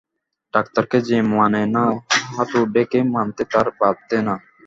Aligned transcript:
ডাক্তারকে 0.53 0.97
যে 1.07 1.17
মানে 1.31 1.61
না 1.75 1.83
হাতুড়েকে 2.35 2.99
মানতে 3.13 3.43
তার 3.51 3.67
বাধে 3.79 4.19
না। 4.27 4.35